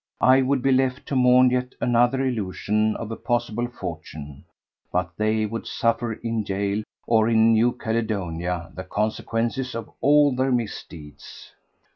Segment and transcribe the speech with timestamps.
[0.19, 4.45] I would be left to mourn yet another illusion of a possible fortune,
[4.91, 10.51] but they would suffer in gaol or in New Caledonia the consequences of all their
[10.51, 11.51] misdeeds.